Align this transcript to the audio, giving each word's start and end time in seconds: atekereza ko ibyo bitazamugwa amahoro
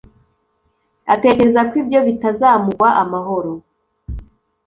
atekereza 1.13 1.61
ko 1.69 1.73
ibyo 1.81 1.99
bitazamugwa 2.07 2.89
amahoro 3.03 3.51